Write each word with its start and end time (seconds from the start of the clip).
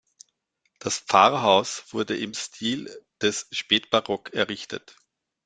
Das 0.79 0.97
Pfarrhaus 0.97 1.93
wurde 1.93 2.17
im 2.17 2.33
Stil 2.33 2.89
des 3.21 3.45
Spätbarock 3.51 4.33
errichtet. 4.33 4.95